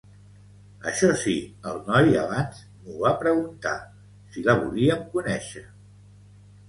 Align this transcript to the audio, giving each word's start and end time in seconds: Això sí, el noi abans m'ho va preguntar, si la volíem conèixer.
Això 0.91 1.09
sí, 1.23 1.33
el 1.71 1.77
noi 1.89 2.17
abans 2.21 2.63
m'ho 2.85 2.95
va 3.03 3.13
preguntar, 3.21 3.77
si 4.33 4.45
la 4.49 4.57
volíem 4.63 5.05
conèixer. 5.17 5.67